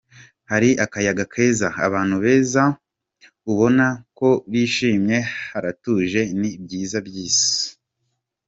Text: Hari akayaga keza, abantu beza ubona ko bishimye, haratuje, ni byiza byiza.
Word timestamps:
Hari 0.51 0.69
akayaga 0.85 1.23
keza, 1.33 1.67
abantu 1.87 2.15
beza 2.23 2.63
ubona 3.51 3.85
ko 4.17 4.29
bishimye, 4.51 5.17
haratuje, 5.49 6.21
ni 6.39 6.49
byiza 6.63 6.97
byiza. 7.07 7.47